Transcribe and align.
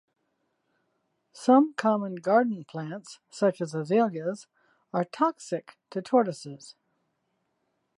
Some 1.31 1.75
common 1.75 2.15
garden 2.15 2.63
plants, 2.65 3.19
such 3.29 3.61
as 3.61 3.75
azaleas, 3.75 4.47
are 4.91 5.05
toxic 5.05 5.77
to 5.91 6.01
tortoises. 6.01 6.73